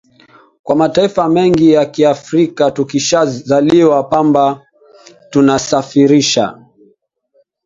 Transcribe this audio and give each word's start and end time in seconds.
kwa 0.63 0.75
mataifa 0.75 1.29
mengi 1.29 1.71
ya 1.71 1.85
kiafrika 1.85 2.71
tukishazalisha 2.71 4.03
pamba 4.03 4.65
tunaisafirisha 5.29 6.61